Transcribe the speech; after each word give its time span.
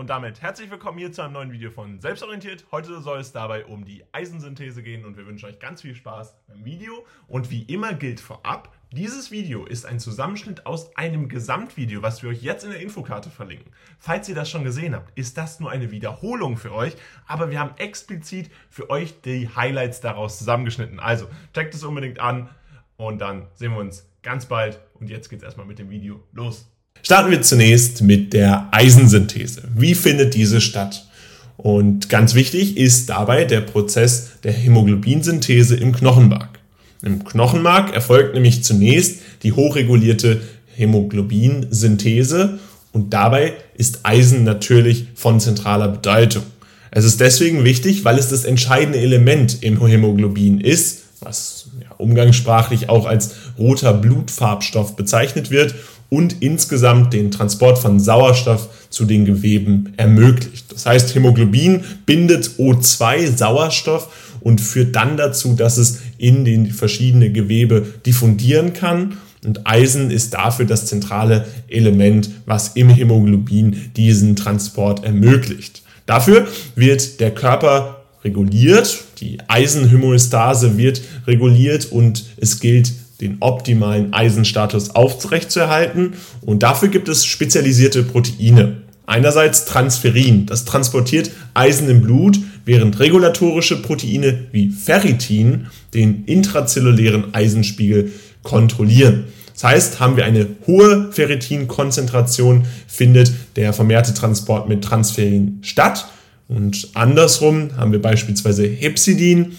Und 0.00 0.08
damit 0.08 0.40
herzlich 0.40 0.70
willkommen 0.70 0.96
hier 0.96 1.12
zu 1.12 1.20
einem 1.20 1.34
neuen 1.34 1.52
Video 1.52 1.70
von 1.70 2.00
Selbstorientiert. 2.00 2.64
Heute 2.72 3.02
soll 3.02 3.18
es 3.18 3.32
dabei 3.32 3.66
um 3.66 3.84
die 3.84 4.02
Eisensynthese 4.12 4.82
gehen 4.82 5.04
und 5.04 5.18
wir 5.18 5.26
wünschen 5.26 5.44
euch 5.44 5.58
ganz 5.58 5.82
viel 5.82 5.94
Spaß 5.94 6.38
beim 6.48 6.64
Video. 6.64 7.04
Und 7.28 7.50
wie 7.50 7.64
immer 7.64 7.92
gilt 7.92 8.18
vorab, 8.18 8.74
dieses 8.92 9.30
Video 9.30 9.66
ist 9.66 9.84
ein 9.84 10.00
Zusammenschnitt 10.00 10.64
aus 10.64 10.96
einem 10.96 11.28
Gesamtvideo, 11.28 12.00
was 12.00 12.22
wir 12.22 12.30
euch 12.30 12.40
jetzt 12.40 12.64
in 12.64 12.70
der 12.70 12.80
Infokarte 12.80 13.28
verlinken. 13.28 13.72
Falls 13.98 14.26
ihr 14.26 14.34
das 14.34 14.48
schon 14.48 14.64
gesehen 14.64 14.94
habt, 14.94 15.12
ist 15.18 15.36
das 15.36 15.60
nur 15.60 15.70
eine 15.70 15.90
Wiederholung 15.90 16.56
für 16.56 16.72
euch, 16.72 16.96
aber 17.26 17.50
wir 17.50 17.60
haben 17.60 17.76
explizit 17.76 18.50
für 18.70 18.88
euch 18.88 19.20
die 19.20 19.50
Highlights 19.54 20.00
daraus 20.00 20.38
zusammengeschnitten. 20.38 20.98
Also 20.98 21.28
checkt 21.52 21.74
es 21.74 21.84
unbedingt 21.84 22.20
an 22.20 22.48
und 22.96 23.18
dann 23.18 23.48
sehen 23.52 23.72
wir 23.72 23.80
uns 23.80 24.08
ganz 24.22 24.46
bald. 24.46 24.80
Und 24.94 25.10
jetzt 25.10 25.28
geht 25.28 25.40
es 25.40 25.44
erstmal 25.44 25.66
mit 25.66 25.78
dem 25.78 25.90
Video 25.90 26.24
los. 26.32 26.70
Starten 27.10 27.32
wir 27.32 27.42
zunächst 27.42 28.02
mit 28.02 28.32
der 28.34 28.68
Eisensynthese. 28.70 29.62
Wie 29.76 29.96
findet 29.96 30.34
diese 30.34 30.60
statt? 30.60 31.08
Und 31.56 32.08
ganz 32.08 32.36
wichtig 32.36 32.76
ist 32.76 33.08
dabei 33.08 33.44
der 33.44 33.62
Prozess 33.62 34.28
der 34.44 34.52
Hämoglobinsynthese 34.52 35.74
im 35.74 35.92
Knochenmark. 35.92 36.60
Im 37.02 37.24
Knochenmark 37.24 37.92
erfolgt 37.92 38.34
nämlich 38.34 38.62
zunächst 38.62 39.22
die 39.42 39.50
hochregulierte 39.50 40.40
Hämoglobinsynthese 40.76 42.60
und 42.92 43.12
dabei 43.12 43.54
ist 43.74 44.00
Eisen 44.04 44.44
natürlich 44.44 45.08
von 45.16 45.40
zentraler 45.40 45.88
Bedeutung. 45.88 46.44
Es 46.92 47.04
ist 47.04 47.18
deswegen 47.20 47.64
wichtig, 47.64 48.04
weil 48.04 48.18
es 48.18 48.28
das 48.28 48.44
entscheidende 48.44 49.00
Element 49.00 49.64
im 49.64 49.84
Hämoglobin 49.84 50.60
ist, 50.60 51.02
was 51.18 51.70
umgangssprachlich 51.98 52.88
auch 52.88 53.06
als 53.06 53.32
roter 53.58 53.92
Blutfarbstoff 53.94 54.94
bezeichnet 54.94 55.50
wird 55.50 55.74
und 56.10 56.36
insgesamt 56.40 57.14
den 57.14 57.30
Transport 57.30 57.78
von 57.78 57.98
Sauerstoff 57.98 58.68
zu 58.90 59.06
den 59.06 59.24
Geweben 59.24 59.94
ermöglicht. 59.96 60.66
Das 60.72 60.84
heißt, 60.84 61.14
Hämoglobin 61.14 61.84
bindet 62.04 62.50
O2 62.58 63.34
Sauerstoff 63.34 64.08
und 64.40 64.60
führt 64.60 64.96
dann 64.96 65.16
dazu, 65.16 65.54
dass 65.54 65.78
es 65.78 66.00
in 66.18 66.44
den 66.44 66.66
verschiedenen 66.72 67.32
Gewebe 67.32 67.86
diffundieren 68.04 68.72
kann. 68.72 69.16
Und 69.44 69.66
Eisen 69.66 70.10
ist 70.10 70.34
dafür 70.34 70.66
das 70.66 70.86
zentrale 70.86 71.46
Element, 71.68 72.30
was 72.44 72.76
im 72.76 72.90
Hämoglobin 72.90 73.92
diesen 73.96 74.36
Transport 74.36 75.04
ermöglicht. 75.04 75.82
Dafür 76.04 76.48
wird 76.74 77.20
der 77.20 77.30
Körper 77.30 78.00
reguliert, 78.24 79.04
die 79.20 79.38
Eisenhomöostase 79.48 80.76
wird 80.76 81.00
reguliert 81.26 81.90
und 81.90 82.24
es 82.36 82.60
gilt 82.60 82.92
den 83.20 83.36
optimalen 83.40 84.12
Eisenstatus 84.12 84.90
aufrechtzuerhalten. 84.90 86.14
Und 86.40 86.62
dafür 86.62 86.88
gibt 86.88 87.08
es 87.08 87.24
spezialisierte 87.24 88.02
Proteine. 88.02 88.78
Einerseits 89.06 89.64
Transferin, 89.64 90.46
das 90.46 90.64
transportiert 90.64 91.32
Eisen 91.52 91.88
im 91.88 92.00
Blut, 92.00 92.38
während 92.64 93.00
regulatorische 93.00 93.82
Proteine 93.82 94.46
wie 94.52 94.70
Ferritin 94.70 95.66
den 95.94 96.24
intrazellulären 96.26 97.34
Eisenspiegel 97.34 98.12
kontrollieren. 98.42 99.24
Das 99.52 99.64
heißt, 99.64 100.00
haben 100.00 100.16
wir 100.16 100.24
eine 100.24 100.46
hohe 100.66 101.12
Ferritinkonzentration, 101.12 102.66
findet 102.86 103.32
der 103.56 103.72
vermehrte 103.72 104.14
Transport 104.14 104.68
mit 104.68 104.82
Transferin 104.84 105.58
statt. 105.62 106.06
Und 106.48 106.88
andersrum 106.94 107.76
haben 107.76 107.92
wir 107.92 108.00
beispielsweise 108.00 108.66
Hepsidin, 108.66 109.56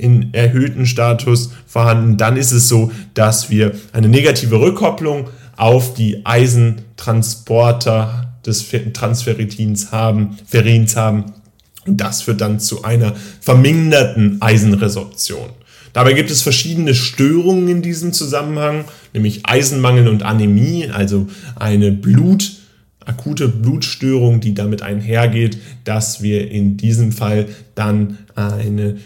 in 0.00 0.32
erhöhten 0.32 0.86
Status 0.86 1.50
vorhanden, 1.66 2.16
dann 2.16 2.36
ist 2.36 2.52
es 2.52 2.68
so, 2.68 2.90
dass 3.14 3.50
wir 3.50 3.72
eine 3.92 4.08
negative 4.08 4.60
Rückkopplung 4.60 5.28
auf 5.56 5.94
die 5.94 6.24
Eisentransporter 6.24 8.32
des 8.46 8.66
Transferitins 8.94 9.92
haben, 9.92 10.38
Ferins 10.46 10.96
haben. 10.96 11.32
Und 11.86 12.00
das 12.00 12.22
führt 12.22 12.40
dann 12.40 12.60
zu 12.60 12.82
einer 12.82 13.14
verminderten 13.40 14.40
Eisenresorption. 14.40 15.50
Dabei 15.92 16.12
gibt 16.12 16.30
es 16.30 16.42
verschiedene 16.42 16.94
Störungen 16.94 17.68
in 17.68 17.82
diesem 17.82 18.12
Zusammenhang, 18.12 18.84
nämlich 19.12 19.46
Eisenmangel 19.46 20.08
und 20.08 20.22
Anämie, 20.22 20.88
also 20.88 21.26
eine 21.56 21.90
Blut, 21.90 22.52
akute 23.04 23.48
Blutstörung, 23.48 24.40
die 24.40 24.54
damit 24.54 24.82
einhergeht, 24.82 25.58
dass 25.84 26.22
wir 26.22 26.50
in 26.50 26.76
diesem 26.76 27.12
Fall 27.12 27.48
dann 27.74 28.18
eine 28.34 28.98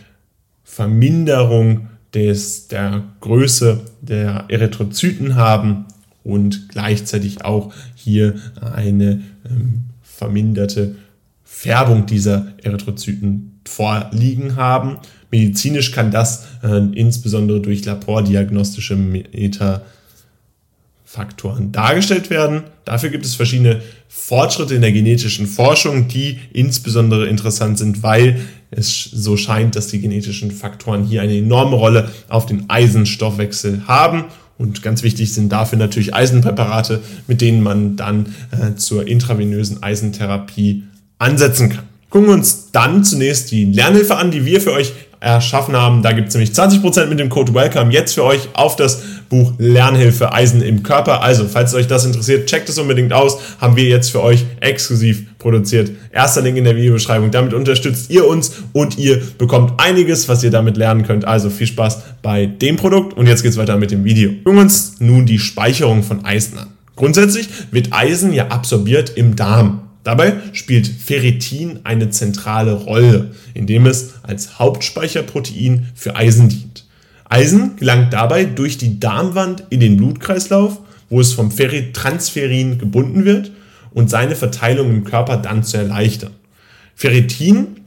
Verminderung 0.74 1.88
des, 2.14 2.66
der 2.66 3.04
Größe 3.20 3.80
der 4.00 4.46
Erythrozyten 4.48 5.36
haben 5.36 5.84
und 6.24 6.68
gleichzeitig 6.68 7.44
auch 7.44 7.72
hier 7.94 8.34
eine 8.60 9.22
ähm, 9.48 9.84
verminderte 10.02 10.96
Färbung 11.44 12.06
dieser 12.06 12.48
Erythrozyten 12.60 13.60
vorliegen 13.64 14.56
haben. 14.56 14.98
Medizinisch 15.30 15.92
kann 15.92 16.10
das 16.10 16.46
äh, 16.64 16.78
insbesondere 16.94 17.60
durch 17.60 17.84
labordiagnostische 17.84 18.96
Meta 18.96 19.82
Faktoren 21.04 21.70
dargestellt 21.70 22.28
werden. 22.30 22.64
Dafür 22.84 23.10
gibt 23.10 23.24
es 23.24 23.36
verschiedene 23.36 23.80
Fortschritte 24.08 24.74
in 24.74 24.80
der 24.80 24.90
genetischen 24.90 25.46
Forschung, 25.46 26.08
die 26.08 26.40
insbesondere 26.52 27.28
interessant 27.28 27.78
sind, 27.78 28.02
weil 28.02 28.40
es 28.76 29.04
so 29.04 29.36
scheint, 29.36 29.76
dass 29.76 29.88
die 29.88 30.00
genetischen 30.00 30.50
Faktoren 30.50 31.04
hier 31.04 31.22
eine 31.22 31.36
enorme 31.36 31.76
Rolle 31.76 32.10
auf 32.28 32.46
den 32.46 32.68
Eisenstoffwechsel 32.68 33.82
haben. 33.86 34.24
Und 34.56 34.82
ganz 34.82 35.02
wichtig 35.02 35.32
sind 35.32 35.50
dafür 35.50 35.78
natürlich 35.78 36.14
Eisenpräparate, 36.14 37.00
mit 37.26 37.40
denen 37.40 37.62
man 37.62 37.96
dann 37.96 38.34
äh, 38.50 38.76
zur 38.76 39.06
intravenösen 39.06 39.82
Eisentherapie 39.82 40.84
ansetzen 41.18 41.70
kann. 41.70 41.84
Gucken 42.10 42.28
wir 42.28 42.34
uns 42.34 42.70
dann 42.70 43.02
zunächst 43.02 43.50
die 43.50 43.64
Lernhilfe 43.64 44.16
an, 44.16 44.30
die 44.30 44.44
wir 44.44 44.60
für 44.60 44.72
euch 44.72 44.92
erschaffen 45.24 45.74
haben. 45.74 46.02
Da 46.02 46.12
gibt 46.12 46.28
es 46.28 46.34
nämlich 46.34 46.50
20% 46.50 47.06
mit 47.06 47.18
dem 47.18 47.30
Code 47.30 47.54
WELCOME 47.54 47.90
jetzt 47.92 48.14
für 48.14 48.24
euch 48.24 48.48
auf 48.52 48.76
das 48.76 49.02
Buch 49.30 49.54
Lernhilfe 49.58 50.32
Eisen 50.32 50.60
im 50.62 50.82
Körper. 50.82 51.22
Also, 51.22 51.46
falls 51.48 51.74
euch 51.74 51.86
das 51.86 52.04
interessiert, 52.04 52.46
checkt 52.46 52.68
es 52.68 52.78
unbedingt 52.78 53.12
aus. 53.12 53.38
Haben 53.60 53.74
wir 53.74 53.84
jetzt 53.84 54.10
für 54.10 54.22
euch 54.22 54.44
exklusiv 54.60 55.24
produziert. 55.38 55.90
Erster 56.12 56.42
Link 56.42 56.58
in 56.58 56.64
der 56.64 56.76
Videobeschreibung. 56.76 57.30
Damit 57.30 57.54
unterstützt 57.54 58.10
ihr 58.10 58.28
uns 58.28 58.52
und 58.72 58.98
ihr 58.98 59.20
bekommt 59.38 59.80
einiges, 59.80 60.28
was 60.28 60.44
ihr 60.44 60.50
damit 60.50 60.76
lernen 60.76 61.04
könnt. 61.04 61.24
Also 61.24 61.48
viel 61.48 61.66
Spaß 61.66 62.02
bei 62.22 62.46
dem 62.46 62.76
Produkt 62.76 63.16
und 63.16 63.26
jetzt 63.26 63.42
geht's 63.42 63.56
weiter 63.56 63.78
mit 63.78 63.90
dem 63.90 64.04
Video. 64.04 64.30
Gucken 64.30 64.56
wir 64.56 64.62
uns 64.62 64.96
nun 65.00 65.24
die 65.24 65.38
Speicherung 65.38 66.02
von 66.02 66.24
Eisen 66.24 66.58
an. 66.58 66.68
Grundsätzlich 66.96 67.48
wird 67.70 67.92
Eisen 67.92 68.32
ja 68.32 68.48
absorbiert 68.48 69.12
im 69.16 69.34
Darm. 69.36 69.83
Dabei 70.04 70.34
spielt 70.52 70.86
Ferritin 70.86 71.80
eine 71.84 72.10
zentrale 72.10 72.74
Rolle, 72.74 73.30
indem 73.54 73.86
es 73.86 74.14
als 74.22 74.58
Hauptspeicherprotein 74.58 75.88
für 75.94 76.14
Eisen 76.14 76.50
dient. 76.50 76.84
Eisen 77.24 77.76
gelangt 77.76 78.12
dabei 78.12 78.44
durch 78.44 78.76
die 78.76 79.00
Darmwand 79.00 79.64
in 79.70 79.80
den 79.80 79.96
Blutkreislauf, 79.96 80.78
wo 81.08 81.20
es 81.20 81.32
vom 81.32 81.50
Ferritransferin 81.50 82.78
gebunden 82.78 83.24
wird 83.24 83.50
und 83.92 84.10
seine 84.10 84.36
Verteilung 84.36 84.90
im 84.90 85.04
Körper 85.04 85.38
dann 85.38 85.64
zu 85.64 85.78
erleichtern. 85.78 86.32
Ferritin 86.94 87.80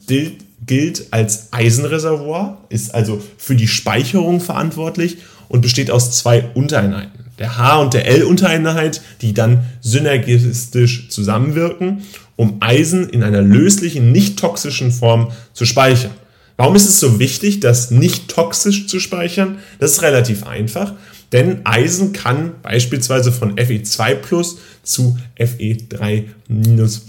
gilt 0.65 1.13
als 1.13 1.53
Eisenreservoir, 1.53 2.65
ist 2.69 2.95
also 2.95 3.21
für 3.37 3.55
die 3.55 3.67
Speicherung 3.67 4.41
verantwortlich 4.41 5.19
und 5.49 5.61
besteht 5.61 5.91
aus 5.91 6.17
zwei 6.17 6.45
Untereinheiten 6.55 7.16
der 7.39 7.57
H- 7.57 7.77
und 7.77 7.93
der 7.93 8.07
L-Untereinheit, 8.07 9.01
die 9.21 9.33
dann 9.33 9.65
synergistisch 9.81 11.09
zusammenwirken, 11.09 12.03
um 12.35 12.57
Eisen 12.59 13.09
in 13.09 13.23
einer 13.23 13.41
löslichen, 13.41 14.11
nicht 14.11 14.39
toxischen 14.39 14.91
Form 14.91 15.31
zu 15.53 15.65
speichern. 15.65 16.11
Warum 16.55 16.75
ist 16.75 16.87
es 16.87 16.99
so 16.99 17.19
wichtig, 17.19 17.59
das 17.59 17.91
nicht 17.91 18.29
toxisch 18.29 18.87
zu 18.87 18.99
speichern? 18.99 19.59
Das 19.79 19.91
ist 19.91 20.01
relativ 20.01 20.45
einfach, 20.45 20.93
denn 21.31 21.65
Eisen 21.65 22.13
kann 22.13 22.55
beispielsweise 22.63 23.31
von 23.31 23.55
Fe2 23.55 24.15
plus 24.15 24.57
zu 24.81 25.17
Fe3 25.37 26.25
minus 26.47 27.05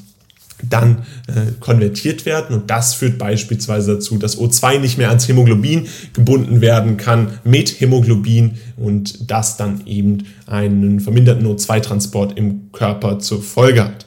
dann 0.62 1.04
äh, 1.28 1.52
konvertiert 1.60 2.26
werden 2.26 2.56
und 2.56 2.70
das 2.70 2.94
führt 2.94 3.18
beispielsweise 3.18 3.94
dazu, 3.94 4.18
dass 4.18 4.38
O2 4.38 4.78
nicht 4.78 4.98
mehr 4.98 5.08
ans 5.08 5.28
Hämoglobin 5.28 5.86
gebunden 6.12 6.60
werden 6.60 6.96
kann 6.96 7.28
mit 7.44 7.80
Hämoglobin 7.80 8.58
und 8.76 9.30
das 9.30 9.56
dann 9.56 9.86
eben 9.86 10.24
einen 10.46 11.00
verminderten 11.00 11.46
O2-Transport 11.46 12.36
im 12.36 12.72
Körper 12.72 13.18
zur 13.20 13.42
Folge 13.42 13.84
hat. 13.84 14.06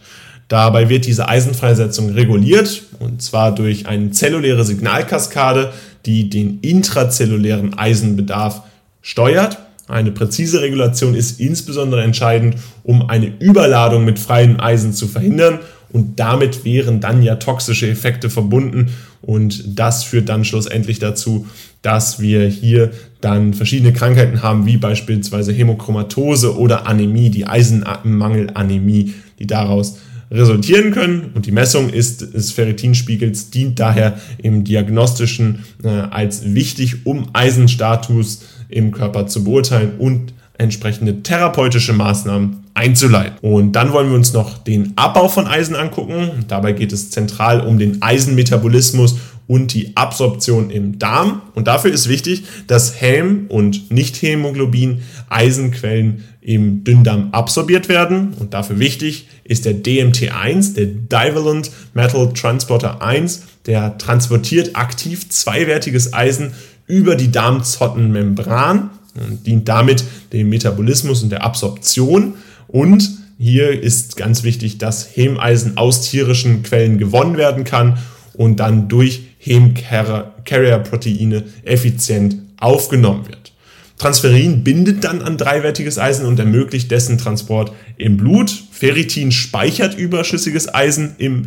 Dabei 0.50 0.90
wird 0.90 1.06
diese 1.06 1.30
Eisenfreisetzung 1.30 2.10
reguliert 2.10 2.84
und 3.00 3.22
zwar 3.22 3.56
durch 3.56 3.88
eine 3.88 4.12
zelluläre 4.12 4.66
Signalkaskade, 4.66 5.72
die 6.06 6.30
den 6.30 6.60
intrazellulären 6.60 7.78
Eisenbedarf 7.78 8.64
steuert. 9.02 9.60
Eine 9.88 10.12
präzise 10.12 10.62
Regulation 10.62 11.16
ist 11.16 11.40
insbesondere 11.40 12.04
entscheidend, 12.04 12.56
um 12.84 13.10
eine 13.10 13.28
Überladung 13.40 14.04
mit 14.04 14.20
freiem 14.20 14.60
Eisen 14.60 14.94
zu 14.94 15.08
verhindern 15.08 15.60
und 15.94 16.20
damit 16.20 16.66
wären 16.66 17.00
dann 17.00 17.22
ja 17.22 17.36
toxische 17.36 17.90
Effekte 17.90 18.30
verbunden 18.30 18.90
und 19.22 19.80
das 19.80 20.04
führt 20.04 20.30
dann 20.30 20.44
schlussendlich 20.46 21.00
dazu, 21.00 21.46
dass 21.82 22.20
wir 22.20 22.48
hier 22.48 22.92
dann 23.22 23.54
verschiedene 23.54 23.94
Krankheiten 23.94 24.42
haben, 24.42 24.66
wie 24.66 24.78
beispielsweise 24.78 25.52
Hämochromatose 25.52 26.58
oder 26.58 26.88
Anämie, 26.88 27.30
die 27.30 27.46
Eisenmangelanämie, 27.46 29.14
die 29.40 29.48
daraus 29.48 29.98
resultieren 30.32 30.92
können. 30.92 31.32
Und 31.34 31.46
die 31.46 31.52
Messung 31.52 31.90
ist, 31.90 32.34
des 32.34 32.52
Ferritinspiegels 32.52 33.52
dient 33.52 33.80
daher 33.80 34.18
im 34.38 34.64
diagnostischen 34.64 35.66
äh, 35.84 35.90
als 35.90 36.54
wichtig, 36.54 37.06
um 37.06 37.30
Eisenstatus 37.34 38.44
im 38.70 38.92
Körper 38.92 39.28
zu 39.28 39.44
beurteilen 39.44 39.94
und 40.00 40.34
entsprechende 40.62 41.24
therapeutische 41.24 41.94
Maßnahmen 41.94 42.64
einzuleiten. 42.74 43.38
Und 43.42 43.74
dann 43.74 43.92
wollen 43.92 44.10
wir 44.10 44.16
uns 44.16 44.32
noch 44.34 44.58
den 44.60 44.94
Abbau 44.96 45.28
von 45.28 45.48
Eisen 45.48 45.76
angucken. 45.76 46.46
Dabei 46.48 46.72
geht 46.72 46.94
es 46.94 47.10
zentral 47.10 47.62
um 47.62 47.80
den 47.80 48.02
Eisenmetabolismus 48.02 49.18
und 49.48 49.74
die 49.74 49.98
Absorption 49.98 50.70
im 50.70 50.98
Darm. 51.00 51.42
Und 51.56 51.68
dafür 51.68 51.92
ist 51.92 52.08
wichtig, 52.08 52.44
dass 52.68 53.02
Helm 53.02 53.48
und 53.50 53.92
Nicht-Hämoglobin 53.92 55.02
Eisenquellen 55.30 56.24
im 56.40 56.84
Dünndarm 56.84 57.30
absorbiert 57.34 57.90
werden. 57.90 58.34
Und 58.40 58.54
dafür 58.54 58.80
wichtig 58.80 59.28
ist 59.44 59.66
der 59.66 59.76
DMT1, 59.76 60.76
der 60.76 60.86
Divalent 60.86 61.72
Metal 61.94 62.32
Transporter 62.34 63.02
1, 63.02 63.44
der 63.66 63.98
transportiert 63.98 64.76
aktiv 64.76 65.30
zweiwertiges 65.30 66.14
Eisen 66.14 66.54
über 66.88 67.16
die 67.16 67.32
Darmzottenmembran 67.32 68.90
und 69.16 69.46
dient 69.46 69.68
damit 69.68 70.04
dem 70.34 70.50
Metabolismus 70.50 71.24
und 71.24 71.32
der 71.32 71.44
Absorption. 71.44 72.36
Und 72.68 73.10
hier 73.38 73.82
ist 73.82 74.18
ganz 74.18 74.44
wichtig, 74.44 74.78
dass 74.78 75.16
Hemeisen 75.16 75.78
aus 75.78 76.10
tierischen 76.10 76.64
Quellen 76.64 76.98
gewonnen 76.98 77.38
werden 77.38 77.64
kann 77.64 77.98
und 78.34 78.60
dann 78.60 78.88
durch 78.88 79.22
Hem-Carrier-Proteine 79.40 81.44
effizient 81.64 82.38
aufgenommen 82.58 83.28
wird. 83.28 83.54
Transferin 83.98 84.64
bindet 84.64 85.04
dann 85.04 85.22
an 85.22 85.38
dreiwertiges 85.38 86.00
Eisen 86.00 86.26
und 86.26 86.40
ermöglicht 86.40 86.90
dessen 86.90 87.20
Transport 87.20 87.72
im 87.98 88.18
Blut. 88.18 88.52
Ferritin 88.72 89.32
speichert 89.32 89.96
überschüssiges 89.96 90.74
Eisen 90.74 91.16
im 91.20 91.46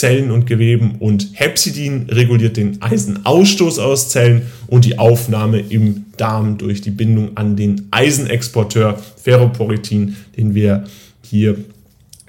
Zellen 0.00 0.30
und 0.30 0.46
Geweben 0.46 0.94
und 0.98 1.28
Hepzidin 1.34 2.06
reguliert 2.08 2.56
den 2.56 2.80
Eisenausstoß 2.80 3.78
aus 3.78 4.08
Zellen 4.08 4.42
und 4.66 4.86
die 4.86 4.98
Aufnahme 4.98 5.60
im 5.60 6.06
Darm 6.16 6.56
durch 6.56 6.80
die 6.80 6.90
Bindung 6.90 7.36
an 7.36 7.54
den 7.54 7.88
Eisenexporteur 7.90 8.98
Ferroporitin, 9.22 10.16
den 10.38 10.54
wir 10.54 10.84
hier 11.22 11.58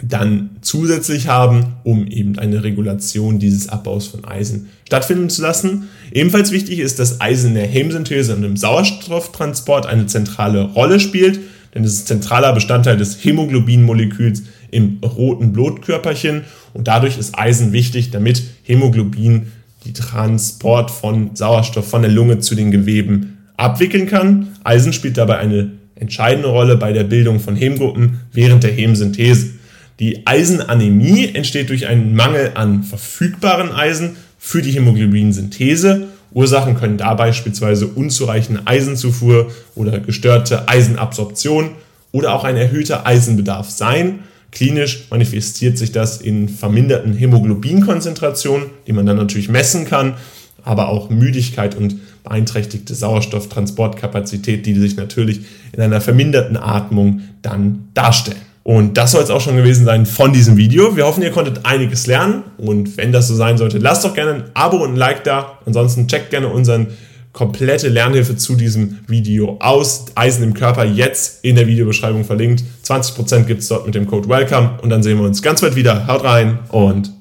dann 0.04 0.50
zusätzlich 0.60 1.30
haben, 1.30 1.78
um 1.86 2.08
eben 2.08 2.38
eine 2.38 2.62
Regulation 2.62 3.40
dieses 3.40 3.70
Abbaus 3.70 4.08
von 4.08 4.26
Eisen 4.26 4.68
stattfinden 4.86 5.30
zu 5.30 5.42
lassen. 5.42 5.88
Ebenfalls 6.12 6.52
wichtig 6.52 6.80
ist, 6.80 7.00
dass 7.00 7.22
Eisen 7.22 7.52
in 7.52 7.56
der 7.56 7.68
Hemsynthese 7.68 8.36
und 8.36 8.44
im 8.44 8.58
Sauerstofftransport 8.58 9.86
eine 9.86 10.08
zentrale 10.08 10.64
Rolle 10.64 11.00
spielt, 11.00 11.40
denn 11.74 11.86
es 11.86 11.94
ist 11.94 12.10
zentraler 12.10 12.52
Bestandteil 12.52 12.98
des 12.98 13.24
Hämoglobinmoleküls 13.24 14.44
im 14.72 14.98
roten 15.04 15.54
Blutkörperchen 15.54 16.44
und 16.74 16.88
dadurch 16.88 17.18
ist 17.18 17.38
Eisen 17.38 17.72
wichtig, 17.74 18.12
damit 18.12 18.44
Hämoglobin 18.64 19.52
die 19.86 19.94
Transport 19.94 20.92
von 20.92 21.36
Sauerstoff 21.36 21.90
von 21.90 22.02
der 22.02 22.12
Lunge 22.12 22.40
zu 22.40 22.56
den 22.56 22.72
Geweben 22.72 23.38
abwickeln 23.58 24.08
kann. 24.08 24.50
Eisen 24.64 24.94
spielt 24.94 25.18
dabei 25.18 25.38
eine 25.38 25.72
entscheidende 25.96 26.50
Rolle 26.50 26.78
bei 26.78 26.94
der 26.94 27.04
Bildung 27.04 27.40
von 27.40 27.56
Hemgruppen 27.56 28.22
während 28.34 28.64
der 28.64 28.72
Hemsynthese. 28.72 29.52
Die 30.00 30.26
Eisenanämie 30.26 31.30
entsteht 31.34 31.70
durch 31.70 31.88
einen 31.88 32.16
Mangel 32.16 32.52
an 32.56 32.84
verfügbaren 32.84 33.72
Eisen 33.72 34.16
für 34.40 34.62
die 34.62 34.72
Hämoglobinsynthese. 34.72 36.08
Ursachen 36.34 36.76
können 36.76 36.98
da 36.98 37.14
beispielsweise 37.14 37.88
unzureichende 37.88 38.62
Eisenzufuhr 38.66 39.52
oder 39.76 40.00
gestörte 40.00 40.68
Eisenabsorption 40.68 41.72
oder 42.12 42.34
auch 42.34 42.44
ein 42.44 42.58
erhöhter 42.58 43.06
Eisenbedarf 43.06 43.70
sein. 43.70 44.20
Klinisch 44.52 45.08
manifestiert 45.10 45.78
sich 45.78 45.92
das 45.92 46.20
in 46.20 46.50
verminderten 46.50 47.14
Hämoglobinkonzentrationen, 47.14 48.68
die 48.86 48.94
man 48.94 49.06
dann 49.06 49.18
natürlich 49.18 49.50
messen 49.50 49.86
kann, 49.86 50.16
aber 50.64 50.90
auch 50.90 51.10
Müdigkeit 51.10 51.76
und 51.76 51.96
beeinträchtigte 52.24 52.94
Sauerstofftransportkapazität, 52.94 54.66
die 54.66 54.76
sich 54.76 54.96
natürlich 54.98 55.42
in 55.72 55.82
einer 55.82 56.02
verminderten 56.02 56.58
Atmung 56.58 57.22
dann 57.42 57.88
darstellen. 57.94 58.42
Und 58.64 58.98
das 58.98 59.12
soll 59.12 59.24
es 59.24 59.32
auch 59.32 59.42
schon 59.42 59.56
gewesen 59.56 59.86
sein 59.86 60.06
von 60.06 60.34
diesem 60.34 60.56
Video. 60.56 60.96
Wir 60.96 61.06
hoffen, 61.06 61.24
ihr 61.24 61.32
konntet 61.32 61.66
einiges 61.66 62.06
lernen. 62.06 62.44
Und 62.58 62.96
wenn 62.96 63.12
das 63.12 63.28
so 63.28 63.36
sein 63.36 63.58
sollte, 63.58 63.80
lasst 63.80 64.06
doch 64.06 64.14
gerne 64.14 64.34
ein 64.34 64.44
Abo 64.54 64.78
und 64.78 64.92
ein 64.92 64.96
Like 64.98 65.24
da. 65.24 65.58
Ansonsten 65.66 66.08
checkt 66.08 66.30
gerne 66.30 66.48
unseren 66.48 66.88
komplette 67.34 67.88
Lernhilfe 67.88 68.36
zu 68.36 68.56
diesem 68.56 69.00
Video 69.08 69.58
aus. 69.60 70.06
Eisen 70.16 70.44
im 70.44 70.54
Körper 70.54 70.84
jetzt 70.84 71.44
in 71.44 71.56
der 71.56 71.68
Videobeschreibung 71.68 72.26
verlinkt. 72.26 72.64
20% 72.86 73.44
gibt 73.44 73.62
es 73.62 73.68
dort 73.68 73.86
mit 73.86 73.96
dem 73.96 74.08
Code 74.08 74.28
WELCOME 74.28 74.80
und 74.82 74.90
dann 74.90 75.04
sehen 75.04 75.18
wir 75.18 75.26
uns 75.26 75.42
ganz 75.42 75.62
bald 75.62 75.76
wieder. 75.76 76.08
Haut 76.08 76.24
rein 76.24 76.60
und 76.70 77.12